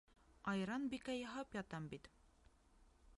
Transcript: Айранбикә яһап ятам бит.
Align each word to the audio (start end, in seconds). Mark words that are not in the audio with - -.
Айранбикә 0.53 1.15
яһап 1.17 1.53
ятам 1.59 1.85
бит. 1.93 2.09